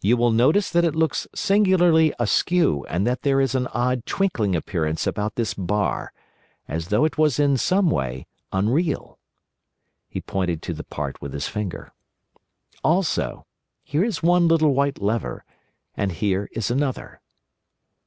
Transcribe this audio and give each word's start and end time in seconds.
You 0.00 0.16
will 0.16 0.30
notice 0.30 0.70
that 0.70 0.86
it 0.86 0.94
looks 0.94 1.26
singularly 1.34 2.14
askew, 2.18 2.86
and 2.88 3.06
that 3.06 3.20
there 3.20 3.38
is 3.38 3.54
an 3.54 3.66
odd 3.74 4.06
twinkling 4.06 4.56
appearance 4.56 5.06
about 5.06 5.34
this 5.34 5.52
bar, 5.52 6.10
as 6.66 6.88
though 6.88 7.04
it 7.04 7.18
was 7.18 7.38
in 7.38 7.58
some 7.58 7.90
way 7.90 8.26
unreal." 8.50 9.18
He 10.08 10.22
pointed 10.22 10.62
to 10.62 10.72
the 10.72 10.84
part 10.84 11.20
with 11.20 11.34
his 11.34 11.48
finger. 11.48 11.92
"Also, 12.82 13.44
here 13.84 14.04
is 14.04 14.22
one 14.22 14.48
little 14.48 14.72
white 14.72 15.02
lever, 15.02 15.44
and 15.94 16.12
here 16.12 16.48
is 16.52 16.70
another." 16.70 17.20